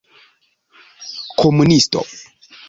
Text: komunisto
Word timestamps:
komunisto 1.39 2.01